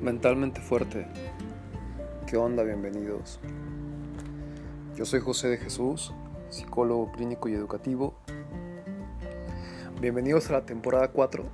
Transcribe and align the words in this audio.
Mentalmente 0.00 0.62
fuerte. 0.62 1.06
¿Qué 2.26 2.38
onda? 2.38 2.62
Bienvenidos. 2.62 3.38
Yo 4.96 5.04
soy 5.04 5.20
José 5.20 5.48
de 5.48 5.58
Jesús, 5.58 6.14
psicólogo 6.48 7.12
clínico 7.12 7.50
y 7.50 7.54
educativo. 7.54 8.14
Bienvenidos 10.00 10.48
a 10.48 10.54
la 10.54 10.64
temporada 10.64 11.08
4. 11.08 11.44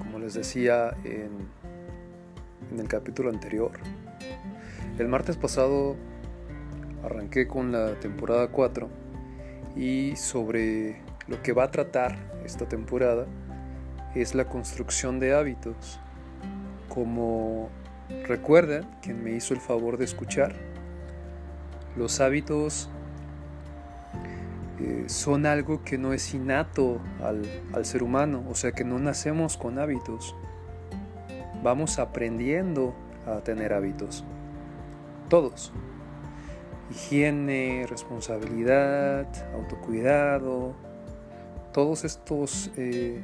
Como 0.00 0.18
les 0.18 0.34
decía 0.34 0.94
en, 1.04 1.48
en 2.72 2.78
el 2.78 2.88
capítulo 2.88 3.30
anterior, 3.30 3.70
el 4.98 5.08
martes 5.08 5.38
pasado 5.38 5.96
arranqué 7.04 7.48
con 7.48 7.72
la 7.72 7.98
temporada 7.98 8.48
4 8.48 8.86
y 9.76 10.14
sobre 10.16 11.00
lo 11.26 11.42
que 11.42 11.54
va 11.54 11.64
a 11.64 11.70
tratar 11.70 12.18
esta 12.44 12.68
temporada 12.68 13.24
es 14.14 14.34
la 14.34 14.46
construcción 14.46 15.18
de 15.20 15.34
hábitos 15.34 16.00
como 16.96 17.68
recuerdan 18.26 18.88
quien 19.02 19.22
me 19.22 19.32
hizo 19.32 19.52
el 19.52 19.60
favor 19.60 19.98
de 19.98 20.06
escuchar, 20.06 20.54
los 21.94 22.20
hábitos 22.20 22.88
eh, 24.80 25.04
son 25.06 25.44
algo 25.44 25.84
que 25.84 25.98
no 25.98 26.14
es 26.14 26.32
innato 26.32 27.02
al, 27.22 27.42
al 27.74 27.84
ser 27.84 28.02
humano, 28.02 28.42
o 28.48 28.54
sea 28.54 28.72
que 28.72 28.82
no 28.82 28.98
nacemos 28.98 29.58
con 29.58 29.78
hábitos, 29.78 30.34
vamos 31.62 31.98
aprendiendo 31.98 32.94
a 33.26 33.40
tener 33.40 33.74
hábitos, 33.74 34.24
todos. 35.28 35.74
Higiene, 36.90 37.84
responsabilidad, 37.90 39.26
autocuidado, 39.54 40.74
todos 41.74 42.06
estos 42.06 42.70
eh, 42.78 43.22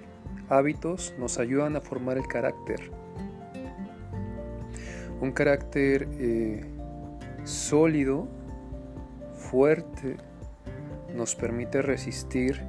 hábitos 0.50 1.14
nos 1.18 1.38
ayudan 1.38 1.76
a 1.76 1.80
formar 1.80 2.18
el 2.18 2.26
carácter 2.26 3.01
un 5.22 5.30
carácter 5.30 6.08
eh, 6.18 6.64
sólido, 7.44 8.26
fuerte, 9.34 10.16
nos 11.14 11.36
permite 11.36 11.80
resistir 11.80 12.60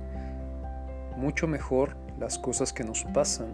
mucho 1.18 1.48
mejor 1.48 1.96
las 2.20 2.38
cosas 2.38 2.72
que 2.72 2.84
nos 2.84 3.06
pasan. 3.06 3.48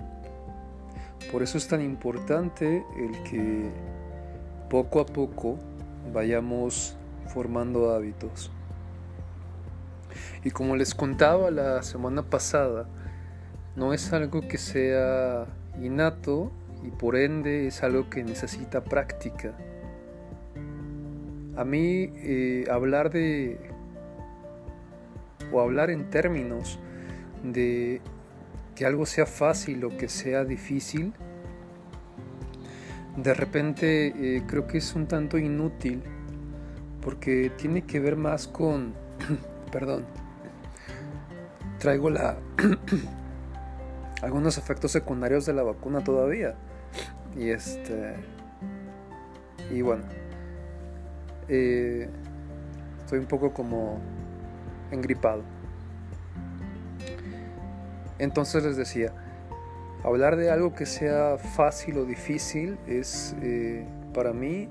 Por 1.32 1.44
eso 1.44 1.58
es 1.58 1.70
tan 1.70 1.80
importante 1.80 2.84
el 2.98 3.24
que 3.24 3.70
poco 4.70 5.00
a 5.00 5.06
poco 5.06 5.58
vayamos 6.14 6.98
formando 7.28 7.92
hábitos. 7.92 8.52
Y 10.44 10.52
como 10.52 10.76
les 10.76 10.94
contaba 10.94 11.52
la 11.52 11.84
semana 11.84 12.24
pasada, 12.24 12.90
no 13.78 13.94
es 13.94 14.12
algo 14.12 14.42
que 14.42 14.58
sea 14.58 15.46
innato 15.82 16.52
y 16.84 16.92
por 16.92 17.16
ende 17.16 17.68
es 17.68 17.84
algo 17.84 18.10
que 18.10 18.24
necesita 18.24 18.84
práctica. 18.84 19.54
A 21.56 21.66
mí 21.66 22.12
eh, 22.16 22.66
hablar 22.72 23.10
de 23.10 23.60
o 25.52 25.62
hablar 25.62 25.90
en 25.90 26.10
términos 26.10 26.80
de 27.44 28.02
que 28.76 28.86
algo 28.86 29.06
sea 29.06 29.26
fácil 29.26 29.84
o 29.84 29.98
que 29.98 30.08
sea 30.08 30.46
difícil, 30.46 31.14
de 33.18 33.34
repente 33.34 34.08
eh, 34.16 34.44
creo 34.48 34.68
que 34.68 34.78
es 34.78 34.96
un 34.96 35.08
tanto 35.08 35.38
inútil 35.38 36.02
porque 37.02 37.52
tiene 37.58 37.82
que 37.82 38.00
ver 38.00 38.16
más 38.16 38.48
con, 38.48 38.94
perdón, 39.72 40.06
traigo 41.80 42.10
la 42.10 42.38
algunos 44.22 44.58
efectos 44.58 44.92
secundarios 44.92 45.46
de 45.46 45.54
la 45.54 45.64
vacuna 45.64 46.04
todavía. 46.04 46.56
Y 47.38 47.50
este. 47.50 48.16
Y 49.72 49.82
bueno. 49.82 50.04
Eh, 51.48 52.08
estoy 53.00 53.20
un 53.20 53.26
poco 53.26 53.54
como 53.54 54.00
engripado. 54.92 55.44
Entonces 58.20 58.64
les 58.64 58.76
decía, 58.76 59.14
hablar 60.04 60.36
de 60.36 60.52
algo 60.52 60.76
que 60.76 60.86
sea 60.86 61.38
fácil 61.38 61.98
o 61.98 62.06
difícil 62.06 62.78
es 62.86 63.36
eh, 63.42 63.88
para 64.14 64.34
mí 64.34 64.68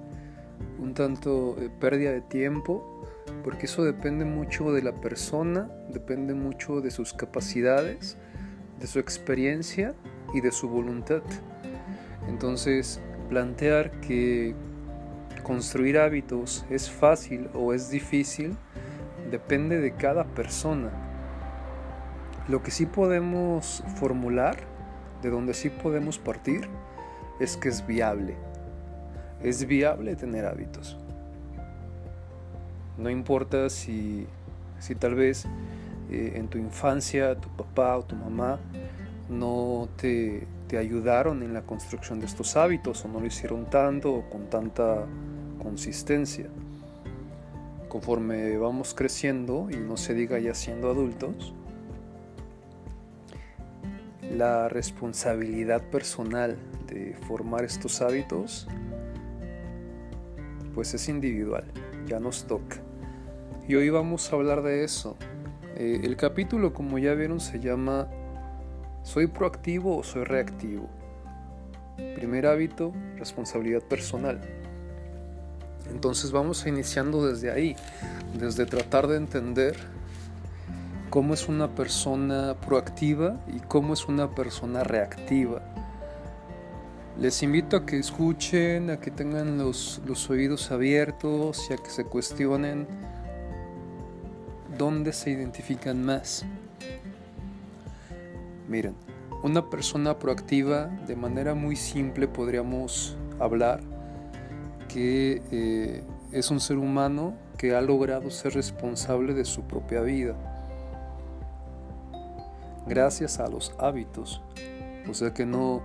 un 0.79 0.95
tanto 0.95 1.57
eh, 1.59 1.71
pérdida 1.81 2.13
de 2.13 2.21
tiempo, 2.21 3.03
porque 3.43 3.67
eso 3.67 3.85
depende 3.85 4.25
mucho 4.25 4.73
de 4.73 4.83
la 4.83 4.93
persona, 4.93 5.71
depende 5.89 6.35
mucho 6.35 6.81
de 6.81 6.91
sus 6.91 7.13
capacidades, 7.15 8.17
de 8.79 8.87
su 8.87 8.99
experiencia 8.99 9.95
y 10.35 10.41
de 10.41 10.53
su 10.53 10.69
voluntad. 10.69 11.23
Entonces, 12.29 13.01
plantear 13.29 13.91
que 14.01 14.55
construir 15.43 15.99
hábitos 15.99 16.65
es 16.71 16.91
fácil 16.91 17.49
o 17.55 17.73
es 17.73 17.91
difícil 17.91 18.57
depende 19.31 19.81
de 19.81 19.93
cada 19.93 20.25
persona. 20.25 20.91
Lo 22.49 22.63
que 22.63 22.71
sí 22.71 22.87
podemos 22.87 23.83
formular, 23.97 24.57
de 25.23 25.31
donde 25.31 25.55
sí 25.55 25.71
podemos 25.71 26.19
partir, 26.19 26.69
es 27.41 27.57
que 27.57 27.69
es 27.69 27.87
viable. 27.87 28.37
Es 29.43 29.67
viable 29.67 30.17
tener 30.17 30.47
hábitos. 30.47 30.97
No 32.97 33.11
importa 33.11 33.69
si, 33.69 34.27
si 34.81 34.95
tal 34.95 35.15
vez 35.15 35.47
eh, 36.11 36.33
en 36.37 36.49
tu 36.49 36.59
infancia 36.59 37.37
tu 37.37 37.49
papá 37.51 37.97
o 37.97 38.03
tu 38.03 38.17
mamá 38.17 38.59
no 39.29 39.89
te, 39.97 40.47
ayudaron 40.77 41.43
en 41.43 41.55
la 41.55 41.63
construcción 41.63 42.21
de 42.21 42.27
estos 42.27 42.57
hábitos 42.57 43.05
o 43.05 43.09
no 43.09 43.21
lo 43.21 43.27
hicieron 43.27 43.71
tanto 43.71 44.13
o 44.13 44.29
con 44.29 44.51
tanta 44.51 45.07
consistencia. 45.63 46.47
Conforme 47.89 48.59
vamos 48.59 48.93
creciendo 48.93 49.69
y 49.71 49.77
no 49.77 49.97
se 49.97 50.13
diga 50.13 50.39
ya 50.39 50.53
siendo 50.53 50.91
adultos, 50.91 51.55
la 54.37 54.69
responsabilidad 54.69 55.83
personal 55.91 56.59
de 56.87 57.15
formar 57.27 57.65
estos 57.65 58.03
hábitos 58.03 58.69
pues 60.75 60.93
es 60.95 61.09
individual, 61.09 61.65
ya 62.07 62.21
nos 62.21 62.47
toca. 62.47 62.77
Y 63.67 63.75
hoy 63.75 63.91
vamos 63.91 64.33
a 64.33 64.37
hablar 64.37 64.63
de 64.63 64.85
eso. 64.85 65.17
Eh, 65.77 66.01
el 66.05 66.17
capítulo, 66.17 66.73
como 66.73 66.99
ya 66.99 67.15
vieron, 67.15 67.41
se 67.41 67.59
llama 67.61 68.09
¿Soy 69.09 69.27
proactivo 69.27 69.97
o 69.97 70.03
soy 70.03 70.25
reactivo? 70.25 70.87
Primer 72.15 72.45
hábito, 72.45 72.93
responsabilidad 73.17 73.81
personal. 73.81 74.39
Entonces 75.91 76.31
vamos 76.31 76.67
iniciando 76.67 77.27
desde 77.27 77.51
ahí, 77.51 77.75
desde 78.39 78.67
tratar 78.67 79.07
de 79.07 79.17
entender 79.17 79.77
cómo 81.09 81.33
es 81.33 81.49
una 81.49 81.75
persona 81.75 82.55
proactiva 82.61 83.41
y 83.47 83.61
cómo 83.61 83.95
es 83.95 84.09
una 84.09 84.35
persona 84.35 84.85
reactiva. 84.85 85.63
Les 87.19 87.43
invito 87.43 87.79
a 87.79 87.87
que 87.87 87.99
escuchen, 87.99 88.91
a 88.91 89.01
que 89.01 89.11
tengan 89.11 89.57
los, 89.57 90.03
los 90.05 90.29
oídos 90.29 90.71
abiertos 90.71 91.67
y 91.71 91.73
a 91.73 91.79
que 91.79 91.89
se 91.89 92.05
cuestionen 92.05 92.87
dónde 94.77 95.15
se 95.15 95.31
identifican 95.31 96.05
más. 96.05 96.45
Miren, 98.69 98.95
una 99.43 99.71
persona 99.71 100.19
proactiva, 100.19 100.87
de 101.07 101.17
manera 101.17 101.55
muy 101.55 101.75
simple 101.75 102.29
podríamos 102.29 103.17
hablar 103.41 103.81
que 104.89 105.43
eh, 105.51 106.05
es 106.33 106.51
un 106.51 106.61
ser 106.61 106.77
humano 106.77 107.35
que 107.57 107.75
ha 107.75 107.81
logrado 107.81 108.31
ser 108.31 108.55
responsable 108.55 109.35
de 109.35 109.45
su 109.45 109.63
propia 109.63 110.03
vida 110.03 110.37
gracias 112.87 113.39
a 113.39 113.49
los 113.49 113.73
hábitos. 113.79 114.43
O 115.09 115.15
sea 115.15 115.33
que 115.33 115.47
no, 115.47 115.83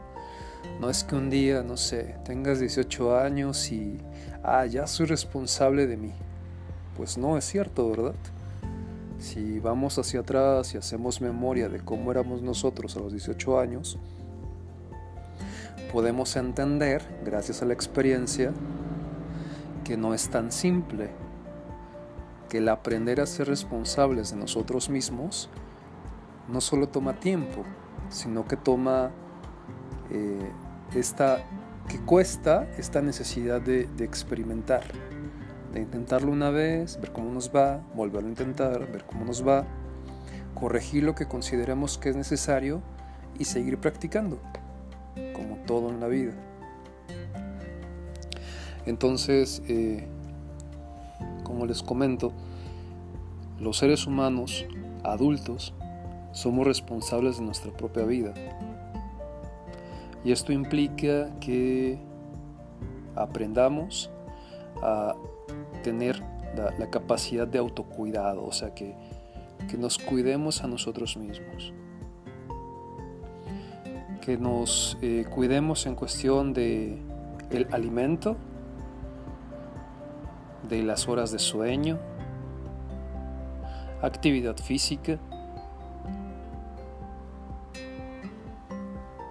no 0.80 0.90
es 0.90 1.04
que 1.04 1.16
un 1.16 1.30
día, 1.30 1.62
no 1.62 1.78
sé, 1.78 2.16
tengas 2.26 2.60
18 2.60 3.18
años 3.18 3.72
y, 3.72 3.98
ah, 4.44 4.66
ya 4.66 4.88
soy 4.88 5.06
responsable 5.06 5.86
de 5.86 5.98
mí. 5.98 6.12
Pues 6.98 7.18
no 7.18 7.38
es 7.38 7.46
cierto, 7.46 7.90
¿verdad? 7.90 8.16
Si 9.24 9.62
vamos 9.62 9.98
hacia 9.98 10.20
atrás 10.20 10.74
y 10.74 10.78
hacemos 10.78 11.22
memoria 11.22 11.70
de 11.70 11.80
cómo 11.80 12.12
éramos 12.12 12.42
nosotros 12.42 12.98
a 12.98 13.00
los 13.00 13.14
18 13.14 13.58
años, 13.58 13.98
podemos 15.94 16.36
entender, 16.36 17.02
gracias 17.24 17.62
a 17.62 17.66
la 17.66 17.72
experiencia, 17.72 18.52
que 19.86 19.96
no 19.96 20.14
es 20.14 20.28
tan 20.28 20.52
simple, 20.52 21.10
que 22.50 22.58
el 22.58 22.68
aprender 22.68 23.22
a 23.22 23.26
ser 23.26 23.48
responsables 23.48 24.32
de 24.32 24.36
nosotros 24.36 24.90
mismos 24.90 25.50
no 26.50 26.60
solo 26.60 26.90
toma 26.90 27.14
tiempo, 27.14 27.64
sino 28.10 28.46
que 28.46 28.58
toma 28.58 29.12
eh, 30.12 30.52
esta, 30.96 31.46
que 31.88 31.98
cuesta 32.02 32.68
esta 32.78 33.02
necesidad 33.02 33.62
de 33.62 33.88
experimentar 34.00 34.84
de 35.74 35.82
intentarlo 35.82 36.32
una 36.32 36.52
vez, 36.52 37.00
ver 37.02 37.12
cómo 37.12 37.32
nos 37.32 37.54
va, 37.54 37.82
volverlo 37.96 38.28
a 38.28 38.32
intentar, 38.32 38.92
ver 38.92 39.06
cómo 39.06 39.26
nos 39.26 39.46
va, 39.46 39.66
corregir 40.54 41.04
lo 41.04 41.16
que 41.16 41.28
consideremos 41.28 41.98
que 41.98 42.10
es 42.10 42.16
necesario 42.16 42.82
y 43.40 43.46
seguir 43.46 43.80
practicando, 43.80 44.40
como 45.34 45.58
todo 45.66 45.90
en 45.90 46.00
la 46.00 46.08
vida. 46.08 46.34
Entonces, 48.86 49.64
eh, 49.68 50.08
como 51.44 51.66
les 51.66 51.82
comento, 51.82 52.34
los 53.60 53.78
seres 53.78 54.06
humanos 54.06 54.66
adultos 55.04 55.74
somos 56.34 56.68
responsables 56.68 57.38
de 57.38 57.46
nuestra 57.46 57.72
propia 57.72 58.04
vida. 58.04 58.34
Y 60.24 60.32
esto 60.32 60.54
implica 60.54 61.30
que 61.40 61.98
aprendamos 63.16 64.10
a 64.82 65.16
tener 65.84 66.24
la, 66.56 66.90
capacidad 66.90 67.48
de 67.48 67.60
autocuidado, 67.60 68.44
o 68.44 68.52
sea, 68.52 68.74
que, 68.74 68.96
que 69.70 69.78
nos 69.78 70.00
cuidemos 70.00 70.64
a 70.64 70.68
nosotros 70.68 71.18
mismos. 71.18 71.74
Que 74.22 74.38
nos 74.38 74.98
eh, 75.02 75.26
cuidemos 75.30 75.86
en 75.86 75.96
cuestión 75.96 76.54
de 76.54 77.00
alimento, 77.72 78.36
de 80.68 80.82
las 80.82 81.08
horas 81.08 81.32
de 81.32 81.40
sueño, 81.40 82.00
actividad 84.02 84.58
física, 84.58 85.20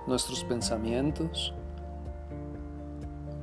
nuestros 0.06 0.44
pensamientos, 0.44 1.54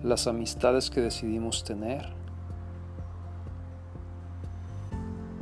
las 0.03 0.27
amistades 0.27 0.89
que 0.89 1.01
decidimos 1.01 1.63
tener, 1.63 2.18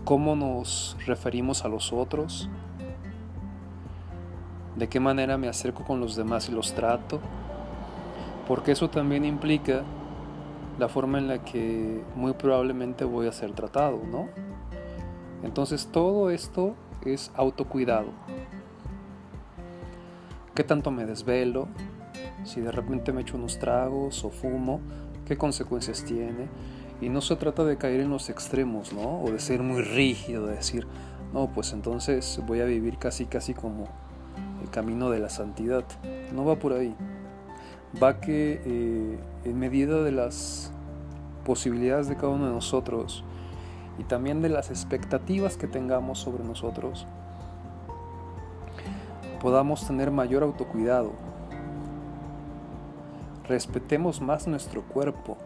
cómo 0.07 0.38
nos 0.38 0.95
referimos 1.06 1.65
a 1.65 1.68
los 1.68 1.92
otros, 1.92 2.50
de 4.77 4.88
qué 4.88 5.01
manera 5.01 5.38
me 5.38 5.50
acerco 5.50 5.83
con 5.83 6.00
los 6.00 6.15
demás 6.15 6.48
y 6.48 6.54
los 6.54 6.74
trato, 6.74 7.19
porque 8.48 8.71
eso 8.71 8.89
también 8.89 9.25
implica 9.25 9.83
la 10.80 10.88
forma 10.88 11.18
en 11.18 11.27
la 11.27 11.44
que 11.44 12.01
muy 12.15 12.31
probablemente 12.31 13.04
voy 13.04 13.27
a 13.27 13.33
ser 13.33 13.51
tratado, 13.51 14.00
¿no? 14.09 14.30
Entonces 15.44 15.89
todo 15.92 16.30
esto 16.30 16.75
es 17.03 17.30
autocuidado. 17.36 18.07
¿Qué 20.56 20.63
tanto 20.63 20.89
me 20.89 21.06
desvelo? 21.06 21.68
Si 22.45 22.62
de 22.62 22.71
repente 22.71 23.12
me 23.12 23.24
echo 23.24 23.36
unos 23.36 23.60
tragos 23.60 24.24
o 24.24 24.30
fumo, 24.30 24.80
¿qué 25.25 25.38
consecuencias 25.38 26.06
tiene? 26.06 26.48
Y 27.02 27.10
no 27.10 27.22
se 27.22 27.36
trata 27.36 27.64
de 27.64 27.78
caer 27.78 28.00
en 28.02 28.10
los 28.10 28.30
extremos, 28.30 28.92
¿no? 28.94 29.22
O 29.22 29.32
de 29.32 29.40
ser 29.40 29.62
muy 29.62 29.82
rígido, 29.82 30.48
de 30.48 30.56
decir, 30.56 30.88
no, 31.34 31.48
pues 31.54 31.74
entonces 31.74 32.42
voy 32.48 32.62
a 32.62 32.66
vivir 32.66 32.98
casi, 32.98 33.26
casi 33.26 33.54
como 33.54 33.88
el 34.64 34.70
camino 34.70 35.10
de 35.10 35.20
la 35.20 35.30
santidad. 35.30 35.84
No 36.34 36.46
va 36.46 36.56
por 36.56 36.74
ahí. 36.74 36.96
Va 38.02 38.20
que 38.20 38.62
eh, 38.66 39.20
en 39.46 39.60
medida 39.60 40.02
de 40.02 40.12
las 40.12 40.72
posibilidades 41.46 42.08
de 42.08 42.16
cada 42.16 42.30
uno 42.30 42.48
de 42.48 42.52
nosotros, 42.52 43.24
y 44.00 44.04
también 44.04 44.42
de 44.42 44.50
las 44.50 44.70
expectativas 44.70 45.58
que 45.58 45.68
tengamos 45.68 46.20
sobre 46.20 46.44
nosotros, 46.44 47.08
podamos 49.42 49.86
tener 49.88 50.12
mayor 50.12 50.44
autocuidado. 50.44 51.14
Respetemos 53.48 54.22
más 54.22 54.48
nuestro 54.48 54.84
cuerpo. 54.84 55.38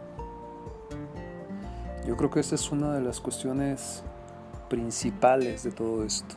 Yo 2.06 2.16
creo 2.16 2.30
que 2.30 2.40
esa 2.40 2.54
es 2.54 2.70
una 2.72 2.94
de 2.94 3.00
las 3.00 3.20
cuestiones 3.20 4.02
principales 4.68 5.62
de 5.62 5.70
todo 5.70 6.04
esto. 6.04 6.34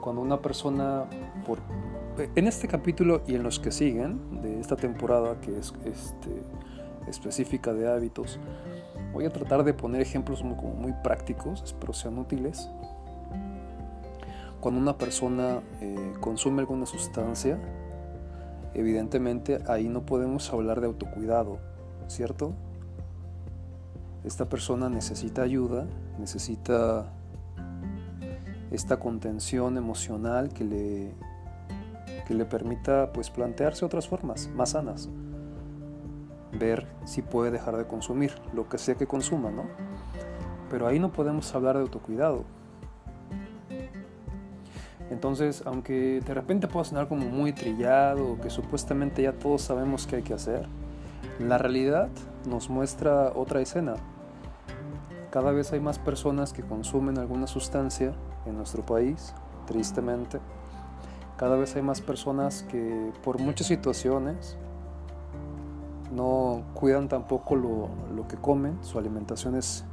Cuando 0.00 0.22
una 0.22 0.40
persona, 0.40 1.04
en 2.16 2.46
este 2.46 2.68
capítulo 2.68 3.22
y 3.26 3.34
en 3.34 3.42
los 3.42 3.58
que 3.58 3.70
siguen 3.70 4.42
de 4.42 4.60
esta 4.60 4.76
temporada 4.76 5.40
que 5.40 5.58
es 5.58 5.72
este, 5.84 6.42
específica 7.08 7.72
de 7.72 7.90
hábitos, 7.90 8.38
Voy 9.16 9.24
a 9.24 9.30
tratar 9.30 9.64
de 9.64 9.72
poner 9.72 10.02
ejemplos 10.02 10.42
muy, 10.42 10.92
prácticos, 11.02 11.62
espero 11.62 11.94
sean 11.94 12.18
útiles. 12.18 12.68
Cuando 14.60 14.78
una 14.78 14.98
persona 14.98 15.62
eh, 15.80 16.12
consume 16.20 16.60
alguna 16.60 16.84
sustancia, 16.84 17.58
evidentemente 18.74 19.58
ahí 19.68 19.88
no 19.88 20.04
podemos 20.04 20.52
hablar 20.52 20.82
de 20.82 20.88
autocuidado, 20.88 21.60
¿cierto? 22.08 22.52
Esta 24.26 24.48
persona 24.48 24.90
necesita 24.90 25.42
ayuda, 25.42 25.86
necesita 26.18 27.06
esta 28.70 28.98
contención 28.98 29.78
emocional 29.78 30.50
que 30.50 30.64
le, 30.64 31.14
que 32.26 32.34
le 32.34 32.44
permita 32.44 33.12
pues 33.12 33.30
plantearse 33.30 33.84
otras 33.84 34.08
formas 34.08 34.50
más 34.54 34.70
sanas 34.70 35.08
ver 36.58 36.86
si 37.04 37.22
puede 37.22 37.50
dejar 37.50 37.76
de 37.76 37.86
consumir, 37.86 38.32
lo 38.52 38.68
que 38.68 38.78
sea 38.78 38.94
que 38.94 39.06
consuma, 39.06 39.50
¿no? 39.50 39.64
Pero 40.70 40.86
ahí 40.86 40.98
no 40.98 41.12
podemos 41.12 41.54
hablar 41.54 41.76
de 41.76 41.82
autocuidado. 41.82 42.44
Entonces, 45.10 45.62
aunque 45.64 46.20
de 46.20 46.34
repente 46.34 46.66
pueda 46.66 46.84
sonar 46.84 47.08
como 47.08 47.26
muy 47.26 47.52
trillado, 47.52 48.38
que 48.40 48.50
supuestamente 48.50 49.22
ya 49.22 49.32
todos 49.32 49.62
sabemos 49.62 50.06
qué 50.06 50.16
hay 50.16 50.22
que 50.22 50.34
hacer, 50.34 50.66
la 51.38 51.58
realidad 51.58 52.08
nos 52.48 52.68
muestra 52.68 53.32
otra 53.34 53.60
escena. 53.60 53.94
Cada 55.36 55.52
vez 55.52 55.70
hay 55.74 55.80
más 55.80 55.98
personas 55.98 56.54
que 56.54 56.62
consumen 56.62 57.18
alguna 57.18 57.46
sustancia 57.46 58.14
en 58.46 58.56
nuestro 58.56 58.86
país, 58.86 59.34
tristemente. 59.66 60.40
Cada 61.36 61.56
vez 61.56 61.76
hay 61.76 61.82
más 61.82 62.00
personas 62.00 62.62
que 62.62 63.12
por 63.22 63.38
muchas 63.38 63.66
situaciones, 63.66 64.56
no 66.10 66.62
cuidan 66.72 67.08
tampoco 67.08 67.54
lo, 67.54 67.90
que 68.28 68.38
comen, 68.38 68.82
su 68.82 68.98
alimentación 68.98 69.56
es, 69.56 69.84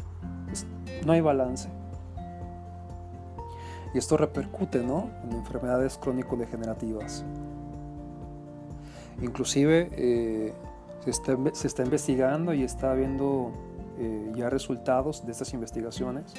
no 1.05 1.11
hay 1.11 1.19
balance. 1.19 1.67
Y 3.93 3.97
esto 3.97 4.15
repercute 4.15 4.81
¿no? 4.81 5.09
en 5.25 5.33
enfermedades 5.33 5.97
crónico-degenerativas. 5.97 7.25
Inclusive 9.21 9.89
eh, 9.91 10.53
se, 11.03 11.67
está, 11.67 11.83
investigando 11.83 12.53
y 12.53 12.63
está 12.63 12.91
habiendo 12.91 13.51
eh, 13.97 14.31
ya 14.35 14.49
resultados 14.49 15.25
de 15.25 15.31
estas 15.31 15.53
investigaciones 15.53 16.33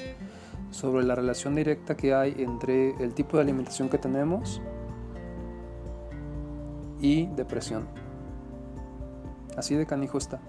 sobre 0.70 1.04
la 1.04 1.14
relación 1.14 1.54
directa 1.54 1.96
que 1.96 2.14
hay 2.14 2.34
entre 2.38 2.90
el 3.02 3.14
tipo 3.14 3.36
de 3.36 3.42
alimentación 3.42 3.88
que 3.88 3.98
tenemos 3.98 4.60
y 7.00 7.26
depresión. 7.26 7.86
Así 9.56 9.74
de 9.74 9.86
canijo 9.86 10.18
está. 10.18 10.40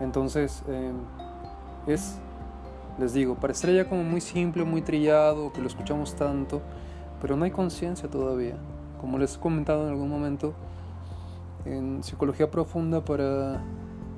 Entonces, 0.00 0.62
em, 0.68 0.96
es, 1.86 2.18
les 2.98 3.12
digo, 3.12 3.34
parecería 3.36 3.82
ya 3.82 3.88
como 3.88 4.02
muy 4.02 4.20
simple, 4.20 4.64
muy 4.64 4.82
trillado, 4.82 5.52
que 5.52 5.60
lo 5.60 5.66
escuchamos 5.66 6.14
tanto, 6.14 6.62
pero 7.20 7.36
no 7.36 7.44
hay 7.44 7.50
conciencia 7.50 8.08
todavía. 8.08 8.56
Como 9.00 9.18
les 9.18 9.36
he 9.36 9.40
comentado 9.40 9.84
en 9.84 9.90
algún 9.90 10.08
momento, 10.08 10.54
en 11.64 12.02
psicología 12.02 12.50
profunda 12.50 13.04
para 13.04 13.62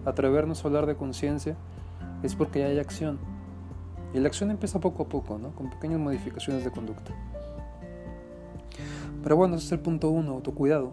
atrevernos 0.04 0.64
a 0.64 0.68
hablar 0.68 0.86
de 0.86 0.96
conciencia 0.96 1.56
es 2.22 2.34
porque 2.34 2.60
ya 2.60 2.66
hay 2.66 2.78
acción. 2.78 3.18
Y 4.14 4.20
la 4.20 4.28
acción 4.28 4.50
empieza 4.50 4.80
poco 4.80 5.04
a 5.04 5.08
poco, 5.08 5.38
¿no? 5.38 5.50
con 5.50 5.70
pequeñas 5.70 6.00
modificaciones 6.00 6.64
de 6.64 6.70
conducta. 6.70 7.12
Pero 9.22 9.36
bueno, 9.36 9.56
ese 9.56 9.66
es 9.66 9.72
el 9.72 9.80
punto 9.80 10.10
uno, 10.10 10.32
autocuidado 10.32 10.92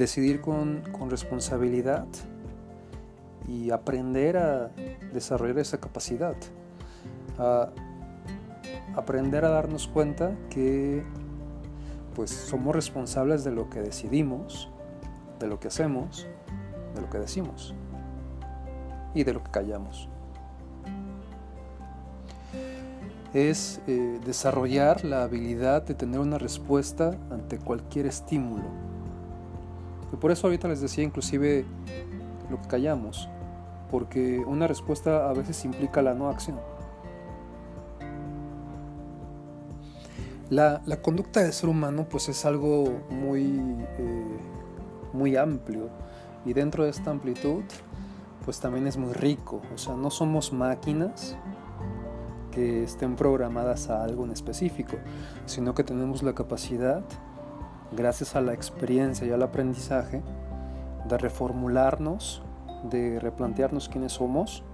decidir 0.00 0.40
con, 0.40 0.82
responsabilidad 1.10 2.06
y 3.46 3.70
aprender 3.70 4.36
a 4.36 4.70
desarrollar 5.12 5.58
esa 5.58 5.78
capacidad, 5.78 6.34
a 7.38 7.70
aprender 8.96 9.44
a 9.44 9.50
darnos 9.50 9.88
cuenta 9.88 10.32
que 10.48 11.04
pues 12.20 12.32
somos 12.32 12.74
responsables 12.74 13.44
de 13.44 13.50
lo 13.50 13.70
que 13.70 13.80
decidimos, 13.80 14.68
de 15.38 15.46
lo 15.46 15.58
que 15.58 15.68
hacemos, 15.68 16.26
de 16.94 17.00
lo 17.00 17.08
que 17.08 17.16
decimos 17.16 17.74
y 19.14 19.24
de 19.24 19.32
lo 19.32 19.42
que 19.42 19.50
callamos. 19.50 20.06
Es 23.32 23.80
eh, 23.86 24.20
desarrollar 24.26 25.02
la 25.02 25.22
habilidad 25.22 25.80
de 25.80 25.94
tener 25.94 26.20
una 26.20 26.36
respuesta 26.36 27.16
ante 27.30 27.56
cualquier 27.56 28.04
estímulo 28.04 28.64
y 30.12 30.16
por 30.16 30.30
eso 30.30 30.46
ahorita 30.46 30.68
les 30.68 30.82
decía 30.82 31.04
inclusive 31.04 31.64
lo 32.50 32.60
que 32.60 32.68
callamos, 32.68 33.30
porque 33.90 34.40
una 34.40 34.66
respuesta 34.66 35.30
a 35.30 35.32
veces 35.32 35.64
implica 35.64 36.02
la 36.02 36.12
no 36.12 36.28
acción. 36.28 36.60
La, 40.50 40.82
conducta 41.00 41.44
del 41.44 41.52
ser 41.52 41.68
humano 41.68 42.06
pues 42.10 42.28
es 42.28 42.44
algo 42.44 43.02
muy, 43.08 43.44
eh, 43.98 44.38
muy 45.12 45.36
amplio 45.36 45.90
y 46.44 46.54
dentro 46.54 46.82
de 46.82 46.90
esta 46.90 47.12
amplitud 47.12 47.62
pues 48.44 48.58
también 48.58 48.88
es 48.88 48.96
muy 48.96 49.12
rico. 49.12 49.62
O 49.72 49.78
sea, 49.78 49.94
no 49.94 50.10
somos 50.10 50.52
máquinas 50.52 51.36
que 52.50 52.82
estén 52.82 53.14
programadas 53.14 53.90
a 53.90 54.02
algo 54.02 54.24
en 54.24 54.32
específico, 54.32 54.96
sino 55.46 55.72
que 55.72 55.84
tenemos 55.84 56.24
la 56.24 56.34
capacidad 56.34 57.04
gracias 57.92 58.34
a 58.34 58.40
la 58.40 58.52
experiencia 58.52 59.24
y 59.28 59.30
al 59.30 59.44
aprendizaje, 59.44 60.20
de 61.08 61.16
reformularnos, 61.16 62.42
de 62.90 63.20
replantearnos 63.20 63.88
quiénes 63.88 64.14
somos 64.14 64.64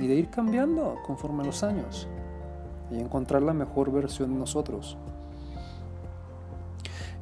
y 0.00 0.08
de 0.08 0.16
ir 0.16 0.30
cambiando 0.30 0.96
conforme 1.06 1.44
los 1.44 1.62
años 1.62 2.08
y 2.90 2.98
encontrar 2.98 3.42
la 3.42 3.52
mejor 3.54 3.92
versión 3.92 4.32
de 4.32 4.38
nosotros. 4.38 4.96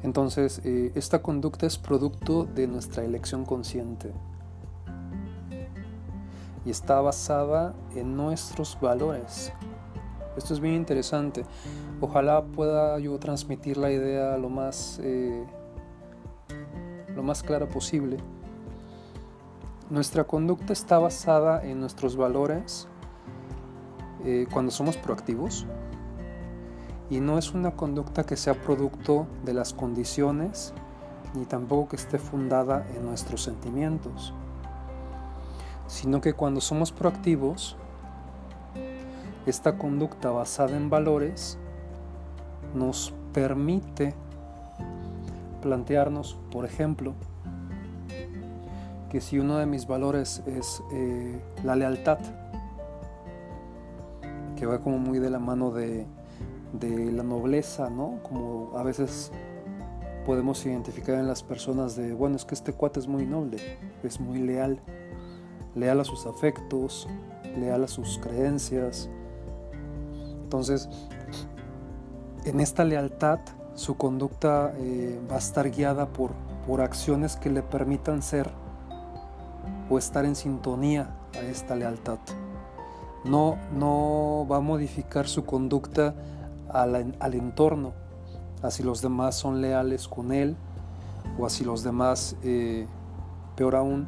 Entonces, 0.03 0.61
eh, 0.63 0.91
esta 0.95 1.21
conducta 1.21 1.65
es 1.65 1.77
producto 1.77 2.45
de 2.45 2.67
nuestra 2.67 3.03
elección 3.03 3.45
consciente 3.45 4.13
y 6.65 6.69
está 6.69 7.01
basada 7.01 7.73
en 7.95 8.15
nuestros 8.15 8.77
valores. 8.79 9.51
Esto 10.37 10.53
es 10.53 10.59
bien 10.61 10.75
interesante. 10.75 11.45
Ojalá 11.99 12.43
pueda 12.43 12.97
yo 12.99 13.17
transmitir 13.19 13.77
la 13.77 13.91
idea 13.91 14.37
lo 14.37 14.49
más, 14.49 14.99
eh, 15.03 15.45
lo 17.13 17.23
más 17.23 17.43
clara 17.43 17.67
posible. 17.67 18.17
Nuestra 19.89 20.23
conducta 20.23 20.71
está 20.71 20.97
basada 20.99 21.65
en 21.65 21.79
nuestros 21.81 22.15
valores 22.15 22.87
eh, 24.25 24.47
cuando 24.51 24.71
somos 24.71 24.97
proactivos. 24.97 25.65
Y 27.09 27.19
no 27.19 27.37
es 27.37 27.53
una 27.53 27.71
conducta 27.71 28.23
que 28.23 28.37
sea 28.37 28.53
producto 28.53 29.25
de 29.43 29.53
las 29.53 29.73
condiciones 29.73 30.73
ni 31.33 31.45
tampoco 31.45 31.89
que 31.89 31.95
esté 31.95 32.17
fundada 32.17 32.85
en 32.95 33.05
nuestros 33.05 33.43
sentimientos, 33.43 34.33
sino 35.87 36.21
que 36.21 36.33
cuando 36.33 36.61
somos 36.61 36.91
proactivos, 36.91 37.75
esta 39.45 39.77
conducta 39.77 40.31
basada 40.31 40.75
en 40.75 40.89
valores 40.89 41.57
nos 42.75 43.13
permite 43.33 44.13
plantearnos, 45.61 46.37
por 46.51 46.65
ejemplo, 46.65 47.13
que 49.09 49.21
si 49.21 49.39
uno 49.39 49.57
de 49.57 49.65
mis 49.65 49.87
valores 49.87 50.43
es 50.45 50.81
eh, 50.93 51.41
la 51.63 51.75
lealtad, 51.75 52.19
que 54.59 54.65
va 54.65 54.79
como 54.79 54.97
muy 54.97 55.19
de 55.19 55.29
la 55.29 55.39
mano 55.39 55.71
de, 55.71 56.05
de 56.73 57.11
la 57.13 57.23
nobleza, 57.23 57.89
¿no? 57.89 58.19
Como 58.23 58.77
a 58.77 58.83
veces 58.83 59.31
podemos 60.25 60.65
identificar 60.65 61.15
en 61.15 61.27
las 61.27 61.43
personas 61.43 61.95
de, 61.95 62.13
bueno, 62.13 62.35
es 62.35 62.43
que 62.43 62.55
este 62.55 62.73
cuate 62.73 62.99
es 62.99 63.07
muy 63.07 63.25
noble, 63.25 63.57
es 64.03 64.19
muy 64.19 64.39
leal, 64.39 64.81
leal 65.75 66.01
a 66.01 66.03
sus 66.03 66.25
afectos, 66.25 67.07
leal 67.57 67.85
a 67.85 67.87
sus 67.87 68.19
creencias. 68.19 69.09
Entonces, 70.43 70.89
en 72.43 72.59
esta 72.59 72.83
lealtad, 72.83 73.39
su 73.75 73.95
conducta 73.95 74.73
eh, 74.77 75.19
va 75.31 75.35
a 75.35 75.39
estar 75.39 75.71
guiada 75.71 76.09
por, 76.09 76.31
por 76.67 76.81
acciones 76.81 77.37
que 77.37 77.49
le 77.49 77.63
permitan 77.63 78.21
ser 78.21 78.51
o 79.89 79.97
estar 79.97 80.25
en 80.25 80.35
sintonía 80.35 81.15
a 81.33 81.39
esta 81.39 81.75
lealtad. 81.75 82.19
No, 83.25 83.57
no 83.73 84.47
va 84.49 84.57
a 84.57 84.61
modificar 84.61 85.27
su 85.27 85.45
conducta 85.45 86.15
al, 86.69 87.15
al 87.19 87.33
entorno, 87.33 87.93
así 88.61 88.83
los 88.83 89.01
demás 89.01 89.35
son 89.35 89.61
leales 89.61 90.07
con 90.07 90.31
él 90.31 90.55
o 91.37 91.45
así 91.45 91.63
los 91.63 91.83
demás, 91.83 92.35
eh, 92.43 92.87
peor 93.55 93.75
aún, 93.75 94.07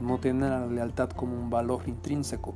no 0.00 0.18
tienen 0.18 0.50
la 0.50 0.66
lealtad 0.66 1.10
como 1.10 1.36
un 1.36 1.50
valor 1.50 1.82
intrínseco. 1.86 2.54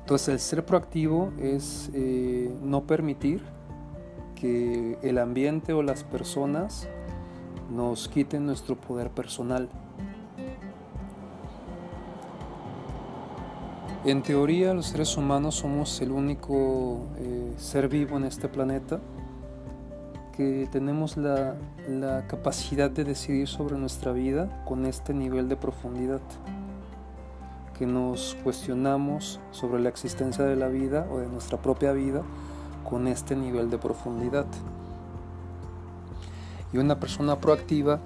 Entonces 0.00 0.28
el 0.28 0.40
ser 0.40 0.66
proactivo 0.66 1.32
es 1.38 1.90
eh, 1.94 2.54
no 2.62 2.82
permitir 2.82 3.42
que 4.34 4.98
el 5.02 5.18
ambiente 5.18 5.72
o 5.72 5.82
las 5.82 6.04
personas 6.04 6.88
nos 7.70 8.08
quiten 8.08 8.44
nuestro 8.44 8.76
poder 8.76 9.10
personal. 9.10 9.68
En 14.06 14.22
teoría 14.22 14.74
los 14.74 14.88
seres 14.88 15.16
humanos 15.16 15.54
somos 15.54 15.98
el 16.02 16.12
único 16.12 17.06
eh, 17.16 17.54
ser 17.56 17.88
vivo 17.88 18.18
en 18.18 18.24
este 18.24 18.48
planeta 18.50 19.00
que 20.36 20.68
tenemos 20.70 21.16
la, 21.16 21.54
la 21.88 22.26
capacidad 22.26 22.90
de 22.90 23.04
decidir 23.04 23.48
sobre 23.48 23.78
nuestra 23.78 24.12
vida 24.12 24.62
con 24.66 24.84
este 24.84 25.14
nivel 25.14 25.48
de 25.48 25.56
profundidad 25.56 26.20
que 27.78 27.86
nos 27.86 28.36
cuestionamos 28.44 29.40
sobre 29.52 29.80
la 29.80 29.88
existencia 29.88 30.44
de 30.44 30.56
la 30.56 30.68
vida 30.68 31.06
o 31.10 31.20
de 31.20 31.26
nuestra 31.26 31.56
propia 31.56 31.92
vida 31.92 32.22
con 32.86 33.08
este 33.08 33.34
nivel 33.36 33.70
de 33.70 33.78
profundidad. 33.78 34.44
Y 36.74 36.76
una 36.76 37.00
persona 37.00 37.38
proactiva, 37.40 38.00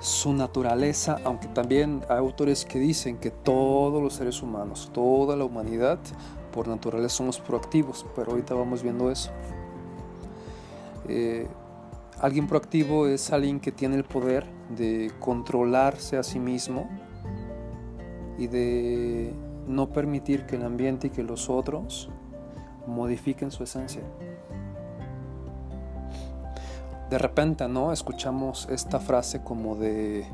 su 0.00 0.32
naturaleza, 0.32 1.18
aunque 1.24 1.48
también 1.48 2.02
hay 2.08 2.18
autores 2.18 2.64
que 2.64 2.78
dicen 2.78 3.18
que 3.18 3.30
todos 3.30 4.02
los 4.02 4.14
seres 4.14 4.42
humanos, 4.42 4.90
toda 4.92 5.36
la 5.36 5.44
humanidad, 5.44 5.98
por 6.52 6.68
naturaleza 6.68 7.16
somos 7.16 7.40
proactivos, 7.40 8.06
pero 8.14 8.30
ahorita 8.30 8.54
vamos 8.54 8.82
viendo 8.82 9.10
eso. 9.10 9.30
Eh, 11.08 11.46
alguien 12.20 12.46
proactivo 12.46 13.06
es 13.06 13.32
alguien 13.32 13.60
que 13.60 13.72
tiene 13.72 13.96
el 13.96 14.04
poder 14.04 14.46
de 14.76 15.10
controlarse 15.18 16.16
a 16.16 16.22
sí 16.22 16.38
mismo 16.38 16.88
y 18.38 18.46
de 18.46 19.34
no 19.66 19.88
permitir 19.90 20.46
que 20.46 20.56
el 20.56 20.64
ambiente 20.64 21.08
y 21.08 21.10
que 21.10 21.22
los 21.22 21.50
otros 21.50 22.08
modifiquen 22.86 23.50
su 23.50 23.64
esencia. 23.64 24.02
De 27.10 27.16
repente, 27.16 27.66
¿no? 27.68 27.92
Escuchamos 27.92 28.68
esta 28.70 29.00
frase 29.00 29.42
como 29.42 29.76
de 29.76 30.26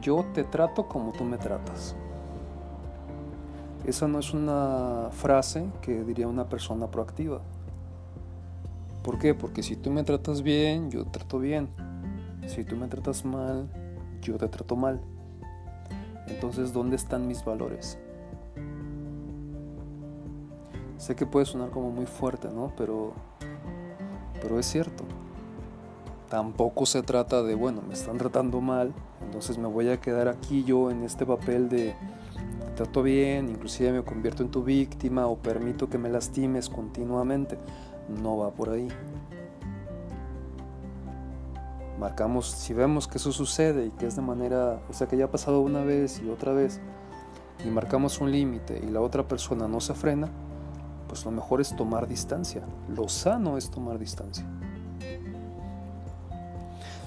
yo 0.00 0.24
te 0.32 0.44
trato 0.44 0.86
como 0.86 1.12
tú 1.12 1.24
me 1.24 1.38
tratas. 1.38 1.96
Esa 3.84 4.06
no 4.06 4.18
es 4.18 4.32
una 4.32 5.08
frase 5.10 5.66
que 5.82 6.04
diría 6.04 6.28
una 6.28 6.48
persona 6.48 6.90
proactiva. 6.90 7.40
¿Por 9.02 9.18
qué? 9.18 9.34
Porque 9.34 9.62
si 9.62 9.76
tú 9.76 9.90
me 9.90 10.04
tratas 10.04 10.42
bien, 10.42 10.90
yo 10.90 11.04
te 11.04 11.10
trato 11.10 11.38
bien. 11.38 11.68
Si 12.46 12.64
tú 12.64 12.76
me 12.76 12.86
tratas 12.86 13.24
mal, 13.24 13.68
yo 14.22 14.38
te 14.38 14.48
trato 14.48 14.76
mal. 14.76 15.00
Entonces, 16.26 16.72
¿dónde 16.72 16.96
están 16.96 17.26
mis 17.26 17.44
valores? 17.44 17.98
Sé 20.96 21.16
que 21.16 21.26
puede 21.26 21.44
sonar 21.44 21.70
como 21.70 21.90
muy 21.90 22.06
fuerte, 22.06 22.48
¿no? 22.48 22.72
Pero, 22.76 23.12
pero 24.40 24.58
es 24.58 24.66
cierto. 24.66 25.04
Tampoco 26.34 26.84
se 26.84 27.04
trata 27.04 27.44
de, 27.44 27.54
bueno, 27.54 27.80
me 27.86 27.94
están 27.94 28.18
tratando 28.18 28.60
mal, 28.60 28.92
entonces 29.24 29.56
me 29.56 29.68
voy 29.68 29.88
a 29.90 30.00
quedar 30.00 30.26
aquí 30.26 30.64
yo 30.64 30.90
en 30.90 31.04
este 31.04 31.24
papel 31.24 31.68
de 31.68 31.94
trato 32.74 33.04
bien, 33.04 33.48
inclusive 33.48 33.92
me 33.92 34.02
convierto 34.02 34.42
en 34.42 34.50
tu 34.50 34.64
víctima 34.64 35.28
o 35.28 35.36
permito 35.36 35.88
que 35.88 35.96
me 35.96 36.08
lastimes 36.08 36.68
continuamente. 36.68 37.56
No 38.08 38.38
va 38.38 38.50
por 38.50 38.70
ahí 38.70 38.88
marcamos, 42.00 42.46
si 42.46 42.74
vemos 42.74 43.06
que 43.06 43.18
eso 43.18 43.30
sucede 43.30 43.86
y 43.86 43.90
que 43.90 44.08
es 44.08 44.16
de 44.16 44.22
manera, 44.22 44.82
o 44.90 44.92
sea, 44.92 45.06
que 45.06 45.16
ya 45.16 45.26
ha 45.26 45.30
pasado 45.30 45.60
una 45.60 45.84
vez 45.84 46.20
y 46.20 46.28
otra 46.30 46.52
vez, 46.52 46.80
y 47.64 47.68
marcamos 47.68 48.20
un 48.20 48.32
límite 48.32 48.82
y 48.84 48.90
la 48.90 49.00
otra 49.00 49.28
persona 49.28 49.68
no 49.68 49.80
se 49.80 49.94
frena, 49.94 50.28
pues 51.06 51.24
lo 51.24 51.30
mejor 51.30 51.60
es 51.60 51.76
tomar 51.76 52.08
distancia. 52.08 52.64
Lo 52.88 53.08
sano 53.08 53.56
es 53.56 53.70
tomar 53.70 54.00
distancia. 54.00 54.44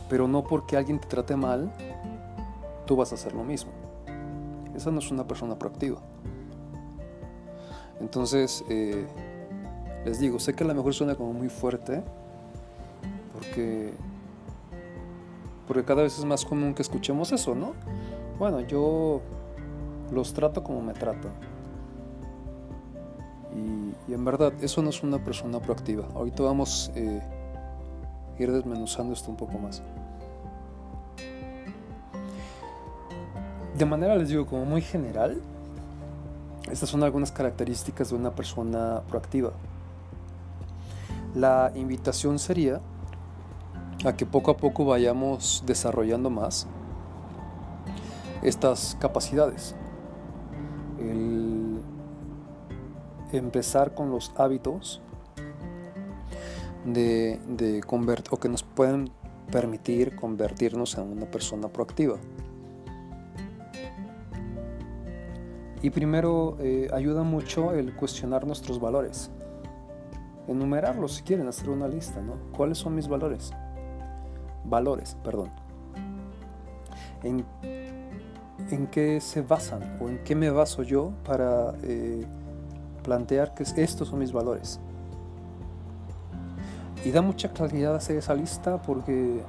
Pero 0.10 0.28
no 0.28 0.44
porque 0.44 0.78
alguien 0.78 1.00
te 1.00 1.08
trate 1.08 1.36
mal, 1.36 1.72
tú 2.86 2.96
vas 2.96 3.12
a 3.12 3.16
hacer 3.16 3.34
lo 3.34 3.44
mismo. 3.44 3.72
Esa 4.76 4.92
no 4.92 5.00
es 5.00 5.12
una 5.12 5.28
persona 5.28 5.58
proactiva. 5.58 6.00
Entonces, 8.00 8.64
eh, 8.70 9.08
les 10.06 10.20
digo, 10.20 10.40
sé 10.40 10.54
que 10.54 10.64
a 10.64 10.68
lo 10.68 10.76
mejor 10.76 10.94
suena 10.94 11.16
como 11.16 11.34
muy 11.34 11.50
fuerte, 11.50 12.04
porque 13.34 13.94
porque 15.68 15.84
cada 15.84 16.04
vez 16.04 16.18
es 16.18 16.24
más 16.24 16.46
común 16.46 16.74
que 16.74 16.82
escuchemos 16.82 17.32
eso, 17.34 17.54
¿no? 17.54 17.74
Bueno, 18.40 18.62
yo 18.62 19.22
los 20.12 20.34
trato 20.34 20.64
como 20.64 20.82
me 20.82 20.94
tratan. 20.94 21.32
Y, 24.08 24.14
en 24.14 24.24
verdad, 24.24 24.54
eso 24.62 24.82
no 24.82 24.90
es 24.90 25.04
una 25.04 25.22
persona 25.22 25.60
proactiva. 25.60 26.08
Ahorita 26.16 26.44
vamos 26.44 26.90
a 26.96 27.00
eh, 27.00 27.22
ir 28.40 28.52
desmenuzando 28.52 29.14
esto 29.14 29.30
un 29.30 29.36
poco 29.36 29.58
más. 29.58 29.82
De 33.78 33.86
manera, 33.86 34.16
les 34.16 34.30
digo, 34.30 34.48
como 34.48 34.66
muy 34.66 34.82
general, 34.82 35.40
estas 36.72 36.90
son 36.90 37.04
algunas 37.04 37.32
características 37.32 38.10
de 38.10 38.16
una 38.16 38.32
persona 38.32 39.04
proactiva. 39.08 39.52
La 41.36 41.72
invitación 41.76 42.40
sería 42.40 42.82
a 44.04 44.14
que 44.14 44.26
poco 44.26 44.50
a 44.50 44.58
poco 44.58 44.84
vayamos 44.84 45.64
desarrollando 45.68 46.32
más 46.32 46.66
estas 48.42 48.98
capacidades. 49.00 49.76
El 51.00 51.80
empezar 53.32 53.94
con 53.94 54.10
los 54.10 54.32
hábitos 54.38 55.02
de, 56.84 57.40
de 57.48 57.84
o 58.32 58.38
que 58.38 58.50
nos 58.50 58.64
pueden 58.64 59.12
permitir 59.52 60.16
convertirnos 60.16 60.98
en 60.98 61.12
una 61.12 61.26
persona 61.30 61.68
proactiva. 61.68 62.18
Y 65.82 65.90
primero 65.92 66.58
eh, 66.60 66.90
ayuda 66.94 67.24
mucho 67.24 67.72
el 67.74 67.96
cuestionar 67.96 68.48
nuestros 68.48 68.80
valores. 68.80 69.30
Enumerarlos 70.48 71.16
si 71.16 71.24
quieren, 71.24 71.48
hacer 71.48 71.70
una 71.70 71.88
lista, 71.88 72.22
¿no? 72.22 72.34
¿Cuáles 72.56 72.78
son 72.80 72.96
mis 72.96 73.08
valores? 73.08 73.52
Valores, 74.66 75.16
perdón. 75.24 75.52
¿En, 77.24 77.46
en 78.72 78.88
qué 78.88 79.22
se 79.22 79.42
basan 79.42 79.98
o 80.02 80.08
en 80.08 80.24
qué 80.24 80.36
me 80.36 80.50
baso 80.50 80.84
yo 80.84 81.12
para 81.24 81.74
eh, 81.84 82.26
plantear 83.04 83.54
que 83.54 83.64
estos 83.64 84.08
son 84.08 84.20
mis 84.20 84.32
valores? 84.32 84.80
Y 87.06 87.12
da 87.12 87.22
mucha 87.22 87.52
claridad 87.54 87.96
hacer 87.96 88.18
esa 88.18 88.34
lista 88.34 88.82
porque 88.82 89.42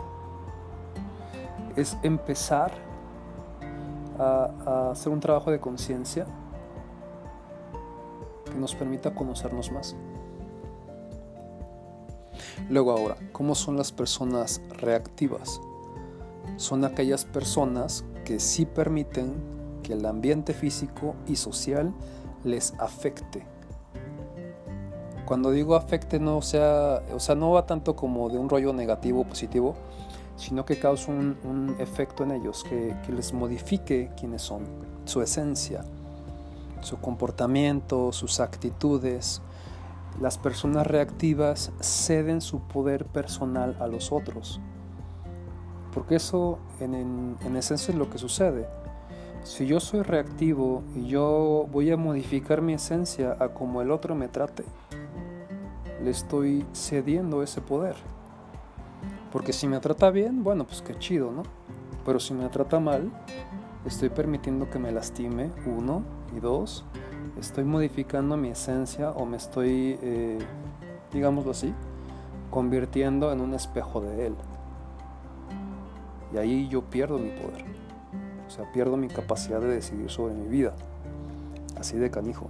es 1.77 1.97
empezar 2.03 2.73
a, 4.19 4.91
hacer 4.91 5.13
un 5.13 5.21
trabajo 5.21 5.51
de 5.51 5.61
conciencia 5.61 6.27
que 8.45 8.55
nos 8.59 8.75
permita 8.75 9.15
conocernos 9.15 9.71
más. 9.73 9.97
Luego 12.69 12.93
ahora, 12.93 13.17
¿cómo 13.33 13.55
son 13.55 13.77
las 13.77 13.93
personas 13.93 14.61
reactivas? 14.71 15.61
Son 16.57 16.85
aquellas 16.85 17.25
personas 17.25 18.05
que 18.25 18.41
sí 18.41 18.67
permiten 18.67 19.35
que 19.83 19.93
el 19.93 20.05
ambiente 20.05 20.53
físico 20.53 21.15
y 21.27 21.37
social 21.37 21.95
les 22.45 22.75
afecte. 22.79 23.47
Cuando 25.25 25.51
digo 25.51 25.77
afecte 25.77 26.19
no 26.19 26.43
sea, 26.43 27.03
o 27.15 27.21
sea, 27.21 27.35
no 27.35 27.51
va 27.51 27.67
tanto 27.67 27.95
como 27.95 28.29
de 28.31 28.39
un 28.39 28.49
rollo 28.49 28.73
negativo 28.73 29.21
o 29.21 29.25
positivo, 29.25 29.77
sino 30.39 30.65
que 30.65 30.79
causa 30.79 31.11
un, 31.11 31.77
efecto 31.81 32.23
en 32.23 32.31
ellos 32.31 32.65
que, 32.65 32.95
les 33.13 33.33
modifique 33.33 34.11
quiénes 34.19 34.41
son, 34.41 34.65
su 35.05 35.21
esencia, 35.21 35.85
su 36.81 36.99
comportamiento, 36.99 38.13
sus 38.13 38.41
actitudes. 38.41 39.43
Las 40.21 40.39
personas 40.39 40.87
reactivas 40.87 41.73
ceden 41.81 42.41
su 42.41 42.61
poder 42.61 43.05
personal 43.05 43.77
a 43.81 43.89
los 43.89 44.11
otros, 44.13 44.61
porque 45.93 46.17
eso 46.17 46.59
en, 46.81 47.37
en 47.45 47.57
esencia 47.57 47.93
es 47.93 47.99
lo 47.99 48.09
que 48.09 48.19
sucede. 48.19 48.67
Si 49.43 49.67
yo 49.67 49.81
soy 49.81 50.03
reactivo 50.03 50.83
y 50.95 51.07
yo 51.07 51.67
voy 51.71 51.91
a 51.91 51.97
modificar 51.97 52.63
mi 52.63 52.75
esencia 52.75 53.37
a 53.41 53.49
como 53.49 53.83
el 53.83 53.91
otro 53.91 54.15
me 54.15 54.29
trate, 54.29 54.65
le 56.03 56.11
estoy 56.11 56.65
cediendo 56.73 57.43
ese 57.43 57.61
poder. 57.61 57.97
Porque 59.33 59.53
si 59.53 59.67
me 59.67 59.79
trata 59.81 60.11
bien, 60.11 60.43
bueno, 60.43 60.65
pues 60.65 60.81
qué 60.81 60.99
chido, 60.99 61.31
¿no? 61.31 61.43
Pero 62.05 62.19
si 62.19 62.33
me 62.33 62.49
trata 62.49 62.81
mal, 62.81 63.11
estoy 63.85 64.09
permitiendo 64.09 64.71
que 64.71 64.79
me 64.79 64.91
lastime, 64.91 65.51
uno, 65.67 66.03
y 66.35 66.41
dos, 66.41 66.85
estoy 67.39 67.65
modificando 67.65 68.37
mi 68.37 68.49
esencia 68.49 69.11
o 69.11 69.27
me 69.27 69.37
estoy, 69.37 69.99
eh, 70.03 70.39
digámoslo 71.13 71.51
así, 71.51 71.75
convirtiendo 72.51 73.31
en 73.31 73.41
un 73.41 73.53
espejo 73.53 74.01
de 74.01 74.29
él. 74.29 74.35
Y 76.33 76.39
ahí 76.39 76.69
yo 76.69 76.83
pierdo 76.83 77.19
mi 77.19 77.31
poder. 77.31 77.65
O 78.47 78.51
sea, 78.51 78.71
pierdo 78.73 78.97
mi 78.97 79.09
capacidad 79.09 79.61
de 79.61 79.69
decidir 79.69 80.11
sobre 80.11 80.35
mi 80.35 80.49
vida. 80.49 80.73
Así 81.79 81.99
de 81.99 82.11
canijo. 82.11 82.49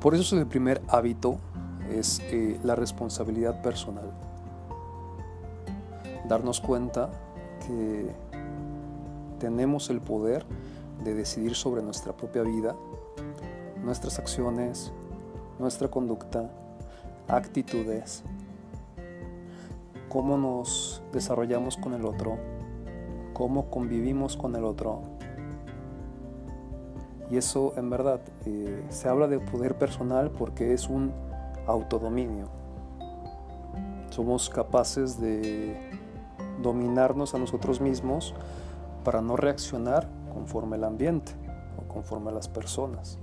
Por 0.00 0.14
eso 0.14 0.38
el 0.38 0.46
primer 0.46 0.80
hábito 0.88 1.36
es 1.90 2.20
eh, 2.30 2.58
la 2.62 2.74
responsabilidad 2.74 3.60
personal 3.62 4.10
darnos 6.28 6.60
cuenta 6.60 7.10
que 7.66 8.10
tenemos 9.38 9.90
el 9.90 10.00
poder 10.00 10.44
de 11.04 11.14
decidir 11.14 11.54
sobre 11.54 11.82
nuestra 11.82 12.16
propia 12.16 12.42
vida, 12.42 12.74
nuestras 13.82 14.18
acciones, 14.18 14.92
nuestra 15.58 15.88
conducta, 15.88 16.50
actitudes, 17.28 18.22
cómo 20.08 20.36
nos 20.38 21.02
desarrollamos 21.12 21.76
con 21.76 21.94
el 21.94 22.04
otro, 22.04 22.38
cómo 23.32 23.70
convivimos 23.70 24.36
con 24.36 24.56
el 24.56 24.64
otro. 24.64 25.02
Y 27.30 27.36
eso 27.36 27.74
en 27.76 27.90
verdad 27.90 28.20
eh, 28.44 28.84
se 28.88 29.08
habla 29.08 29.26
de 29.26 29.40
poder 29.40 29.76
personal 29.76 30.30
porque 30.30 30.72
es 30.72 30.88
un 30.88 31.12
autodominio. 31.66 32.46
Somos 34.10 34.48
capaces 34.48 35.20
de 35.20 35.76
dominarnos 36.62 37.34
a 37.34 37.38
nosotros 37.38 37.80
mismos 37.80 38.34
para 39.04 39.20
no 39.20 39.36
reaccionar 39.36 40.08
conforme 40.32 40.76
el 40.76 40.84
ambiente 40.84 41.32
o 41.78 41.92
conforme 41.92 42.30
a 42.30 42.34
las 42.34 42.48
personas. 42.48 43.18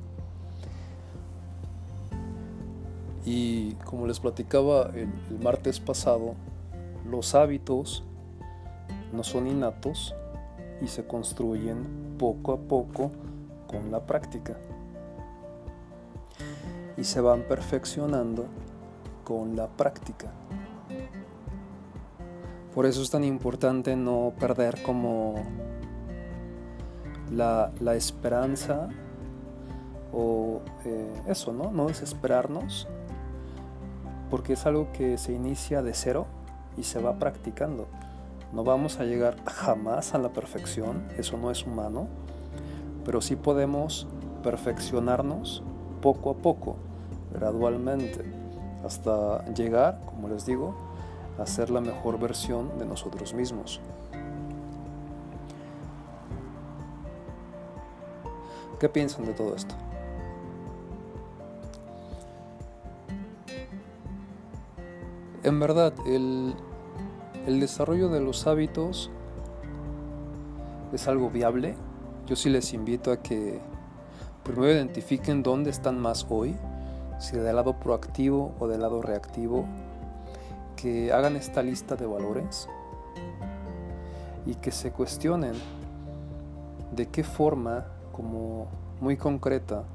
Y 3.26 3.74
como 3.86 4.08
les 4.08 4.20
platicaba 4.20 4.90
el, 4.94 5.10
el 5.30 5.40
martes 5.42 5.80
pasado, 5.80 6.36
los 7.10 7.36
hábitos 7.36 8.04
no 9.14 9.24
son 9.24 9.48
innatos 9.48 10.16
y 10.82 10.88
se 10.88 11.06
construyen 11.06 12.16
poco 12.18 12.54
a 12.54 12.58
poco 12.58 13.12
con 13.68 13.92
la 13.92 14.02
práctica. 14.02 14.58
Y 16.98 17.04
se 17.04 17.22
van 17.22 17.44
perfeccionando 17.44 18.46
con 19.24 19.56
la 19.56 19.68
práctica. 19.68 20.32
Por 22.74 22.88
eso 22.88 23.04
es 23.04 23.12
tan 23.12 23.24
importante 23.24 23.96
no 23.96 24.34
perder 24.40 24.82
como 24.82 25.36
la, 27.32 27.72
esperanza 27.96 28.90
o 30.12 30.62
eh, 30.86 31.14
eso, 31.28 31.54
¿no? 31.54 31.72
No 31.72 31.88
desesperarnos, 31.88 32.88
porque 34.32 34.54
es 34.54 34.66
algo 34.66 34.92
que 34.92 35.20
se 35.20 35.34
inicia 35.34 35.84
de 35.84 35.94
cero 35.94 36.26
y 36.76 36.84
se 36.84 37.00
va 37.00 37.20
practicando. 37.20 37.88
No 38.52 38.64
vamos 38.64 39.00
a 39.00 39.04
llegar 39.04 39.36
jamás 39.46 40.16
a 40.16 40.18
la 40.18 40.30
perfección, 40.30 41.08
eso 41.18 41.38
no 41.38 41.52
es 41.52 41.66
humano, 41.66 42.08
pero 43.06 43.22
sí 43.22 43.36
podemos 43.36 44.08
perfeccionarnos 44.42 45.64
poco 46.02 46.32
a 46.32 46.36
poco, 46.36 46.78
gradualmente, 47.34 48.24
hasta 48.84 49.46
llegar, 49.54 50.02
como 50.06 50.28
les 50.28 50.46
digo, 50.46 50.76
a 51.38 51.46
ser 51.46 51.70
la 51.70 51.82
mejor 51.82 52.20
versión 52.20 52.78
de 52.78 52.86
nosotros 52.86 53.34
mismos. 53.34 53.80
¿Qué 58.80 58.90
piensan 58.90 59.26
de 59.26 59.34
todo 59.34 59.56
esto? 59.56 59.76
En 65.44 65.60
verdad, 65.60 65.94
el, 66.06 66.54
el 67.48 67.60
desarrollo 67.60 68.10
de 68.10 68.22
los 68.22 68.48
hábitos 68.48 69.10
es 70.94 71.08
algo 71.08 71.30
viable. 71.30 71.76
Yo 72.28 72.36
sí 72.36 72.50
les 72.50 72.74
invito 72.74 73.12
a 73.12 73.18
que 73.18 73.60
primero 74.44 74.72
identifiquen 74.72 75.44
dónde 75.44 75.70
están 75.70 76.00
más 76.00 76.26
hoy, 76.30 76.56
si 77.20 77.38
del 77.38 77.56
lado 77.56 77.80
proactivo 77.80 78.54
o 78.60 78.68
del 78.68 78.82
lado 78.82 79.02
reactivo 79.02 79.66
que 80.84 81.14
hagan 81.14 81.38
esta 81.38 81.64
lista 81.64 81.96
de 81.96 82.06
valores 82.06 82.68
y 84.46 84.56
que 84.56 84.70
se 84.70 84.92
cuestionen 84.92 85.54
de 86.94 87.08
qué 87.08 87.24
forma, 87.24 87.86
como 88.12 88.68
muy 89.00 89.16
concreta, 89.16 89.86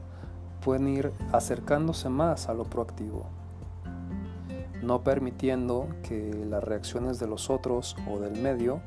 pueden 0.64 0.88
ir 0.88 1.12
acercándose 1.30 2.08
más 2.08 2.48
a 2.48 2.54
lo 2.54 2.64
proactivo, 2.64 3.26
no 4.82 5.04
permitiendo 5.04 5.88
que 6.02 6.32
las 6.48 6.64
reacciones 6.64 7.18
de 7.18 7.26
los 7.26 7.50
otros 7.50 7.94
o 8.10 8.18
del 8.18 8.40
medio 8.40 8.80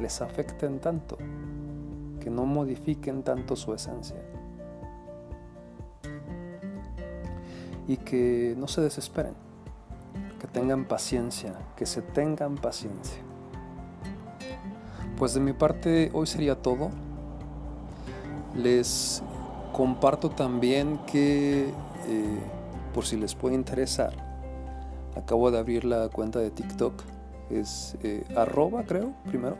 les 0.00 0.22
afecten 0.22 0.80
tanto, 0.80 1.18
que 2.20 2.30
no 2.30 2.46
modifiquen 2.46 3.22
tanto 3.22 3.54
su 3.54 3.74
esencia. 3.74 4.16
Y 7.86 7.98
que 7.98 8.54
no 8.56 8.66
se 8.66 8.80
desesperen 8.80 9.43
que 10.44 10.48
tengan 10.60 10.84
paciencia, 10.84 11.54
que 11.74 11.86
se 11.86 12.02
tengan 12.02 12.56
paciencia. 12.56 13.22
Pues 15.16 15.32
de 15.32 15.40
mi 15.40 15.54
parte 15.54 16.10
hoy 16.12 16.26
sería 16.26 16.54
todo. 16.54 16.90
Les 18.54 19.22
comparto 19.72 20.28
también 20.28 20.98
que, 21.06 21.62
eh, 22.08 22.38
por 22.92 23.06
si 23.06 23.16
les 23.16 23.34
puede 23.34 23.54
interesar, 23.54 24.12
acabo 25.16 25.50
de 25.50 25.58
abrir 25.58 25.86
la 25.86 26.10
cuenta 26.10 26.40
de 26.40 26.50
TikTok. 26.50 26.92
Es 27.48 27.96
eh, 28.02 28.22
arroba, 28.36 28.82
creo, 28.82 29.14
primero. 29.24 29.56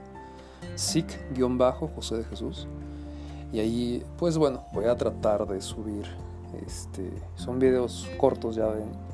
SIC-José 0.74 2.18
de 2.18 2.24
Jesús. 2.24 2.68
Y 3.54 3.60
ahí, 3.60 4.04
pues 4.18 4.36
bueno, 4.36 4.64
voy 4.74 4.84
a 4.84 4.96
tratar 4.98 5.46
de 5.46 5.62
subir. 5.62 6.04
Este, 6.66 7.10
son 7.36 7.58
videos 7.58 8.06
cortos, 8.18 8.56
ya 8.56 8.66
ven, 8.66 9.13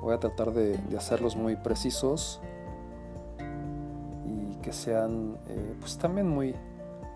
Voy 0.00 0.14
a 0.14 0.20
tratar 0.20 0.52
de, 0.52 0.78
hacerlos 0.96 1.34
muy 1.36 1.56
precisos 1.56 2.40
y 4.26 4.54
que 4.56 4.72
sean 4.72 5.36
eh, 5.48 5.74
pues 5.80 5.98
también 5.98 6.28
muy, 6.28 6.54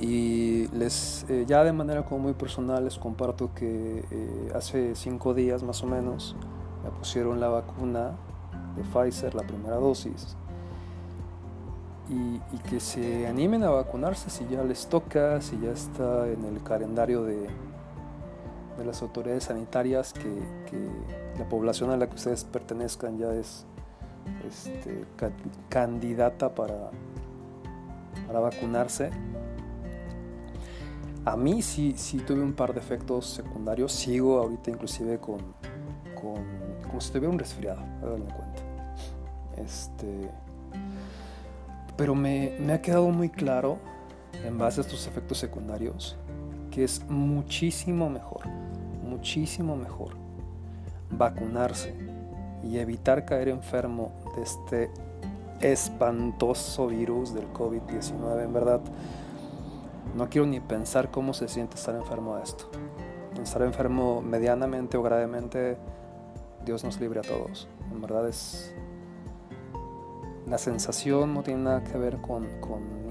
Y 0.00 0.66
les, 0.68 1.24
eh, 1.28 1.44
ya 1.46 1.62
de 1.62 1.72
manera 1.72 2.04
como 2.04 2.20
muy 2.20 2.32
personal 2.32 2.84
les 2.84 2.98
comparto 2.98 3.54
que 3.54 4.04
eh, 4.10 4.52
hace 4.54 4.94
cinco 4.96 5.32
días 5.34 5.62
más 5.62 5.82
o 5.82 5.86
menos 5.86 6.34
me 6.82 6.90
pusieron 6.90 7.38
la 7.38 7.48
vacuna 7.48 8.16
de 8.76 8.82
Pfizer, 8.82 9.34
la 9.34 9.42
primera 9.42 9.76
dosis. 9.76 10.36
Y, 12.08 12.40
que 12.68 12.80
se 12.80 13.26
animen 13.26 13.64
a 13.64 13.70
vacunarse 13.70 14.28
si 14.28 14.46
ya 14.46 14.62
les 14.62 14.86
toca, 14.86 15.40
si 15.40 15.58
ya 15.58 15.70
está 15.70 16.28
en 16.28 16.44
el 16.44 16.62
calendario 16.62 17.22
de, 17.24 17.48
de 18.76 18.84
las 18.84 19.02
autoridades 19.02 19.44
sanitarias 19.44 20.12
que, 20.12 20.20
que, 20.70 20.88
la 21.38 21.48
población 21.48 21.90
a 21.90 21.96
la 21.96 22.08
que 22.08 22.16
ustedes 22.16 22.44
pertenezcan 22.44 23.18
ya 23.18 23.32
es 23.32 23.64
este, 24.46 25.04
candidata 25.68 26.54
para, 26.54 26.90
para 28.26 28.40
vacunarse. 28.40 29.10
A 31.24 31.36
mí 31.36 31.62
sí, 31.62 31.94
sí 31.96 32.18
tuve 32.18 32.42
un 32.42 32.52
par 32.52 32.74
de 32.74 32.80
efectos 32.80 33.26
secundarios, 33.26 33.92
sigo 33.92 34.38
ahorita 34.38 34.70
inclusive 34.70 35.18
con, 35.18 35.38
con 36.20 36.44
como 36.82 37.00
si 37.00 37.12
tuviera 37.12 37.30
un 37.30 37.38
resfriado, 37.38 37.80
háganme 38.02 38.26
cuenta. 38.26 38.62
Este, 39.56 40.28
pero 41.96 42.14
me, 42.14 42.56
me, 42.58 42.72
ha 42.72 42.82
quedado 42.82 43.08
muy 43.10 43.28
claro, 43.28 43.78
en 44.44 44.58
base 44.58 44.80
a 44.80 44.82
estos 44.82 45.06
efectos 45.06 45.38
secundarios, 45.38 46.16
que 46.70 46.82
es 46.82 47.08
muchísimo 47.08 48.10
mejor, 48.10 48.48
muchísimo 49.04 49.76
mejor 49.76 50.16
vacunarse 51.10 52.11
y 52.62 52.78
evitar 52.78 53.24
caer 53.24 53.48
enfermo 53.48 54.12
de 54.36 54.42
este 54.42 54.90
espantoso 55.60 56.88
virus 56.88 57.32
del 57.32 57.52
COVID-19. 57.52 58.44
En 58.44 58.52
verdad, 58.52 58.80
no 60.16 60.28
quiero 60.28 60.46
ni 60.46 60.60
pensar 60.60 61.10
cómo 61.10 61.32
se 61.32 61.48
siente 61.48 61.76
estar 61.76 61.94
enfermo 61.94 62.36
de 62.36 62.42
esto. 62.42 62.68
Estar 63.40 63.62
enfermo 63.62 64.20
medianamente 64.20 64.96
o 64.96 65.02
gravemente, 65.02 65.76
Dios 66.64 66.84
nos 66.84 67.00
libre 67.00 67.20
a 67.20 67.22
todos. 67.22 67.68
En 67.90 68.00
verdad 68.00 68.28
es... 68.28 68.74
La 70.46 70.58
sensación 70.58 71.32
no 71.32 71.42
tiene 71.42 71.62
nada 71.62 71.84
que 71.84 71.96
ver 71.96 72.20
con, 72.20 72.46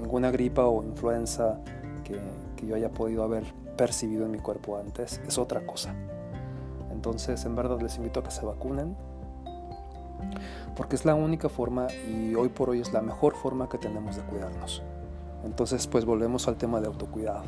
ninguna 0.00 0.30
gripa 0.30 0.66
o 0.66 0.84
influenza 0.84 1.58
que, 2.04 2.20
que 2.56 2.66
yo 2.66 2.76
haya 2.76 2.90
podido 2.90 3.24
haber 3.24 3.44
percibido 3.76 4.26
en 4.26 4.30
mi 4.30 4.38
cuerpo 4.38 4.76
antes. 4.76 5.20
Es 5.26 5.38
otra 5.38 5.66
cosa. 5.66 5.94
Entonces, 6.92 7.44
en 7.46 7.56
verdad 7.56 7.80
les 7.80 7.96
invito 7.96 8.20
a 8.20 8.22
que 8.22 8.30
se 8.30 8.44
vacunen, 8.44 8.94
porque 10.76 10.96
es 10.96 11.04
la 11.04 11.14
única 11.14 11.48
forma 11.48 11.86
y 12.08 12.34
hoy 12.34 12.48
por 12.48 12.70
hoy 12.70 12.80
es 12.80 12.92
la 12.92 13.02
mejor 13.02 13.34
forma 13.34 13.68
que 13.68 13.78
tenemos 13.78 14.16
de 14.16 14.22
cuidarnos. 14.22 14.82
Entonces, 15.44 15.86
pues 15.86 16.04
volvemos 16.04 16.48
al 16.48 16.56
tema 16.56 16.80
de 16.80 16.86
autocuidado. 16.86 17.44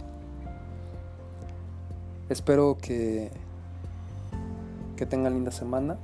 Espero 2.29 2.77
que, 2.81 3.31
que 4.97 5.07
tengan 5.07 5.35
linda 5.35 5.51
semana. 5.51 5.97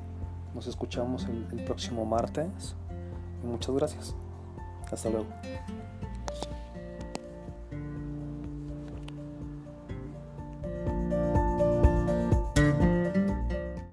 Nos 0.54 0.66
escuchamos 0.66 1.24
el, 1.24 1.46
el 1.58 1.64
próximo 1.64 2.04
martes. 2.04 2.74
Y 3.42 3.46
muchas 3.46 3.74
gracias. 3.74 4.14
Hasta 4.90 5.08
luego. 5.08 5.26